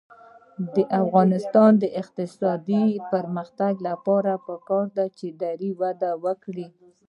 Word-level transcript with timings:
د 0.75 0.77
افغانستان 1.01 1.71
د 1.83 1.83
اقتصادي 2.01 2.85
پرمختګ 3.11 3.73
لپاره 3.87 4.31
پکار 4.47 4.85
ده 4.97 5.05
چې 5.17 5.27
دري 5.41 5.71
وده 5.81 6.11
وکړي. 6.23 6.67